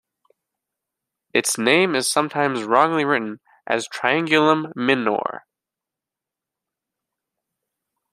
[1.31, 5.43] Its name is sometimes wrongly written as Triangulum Min"or".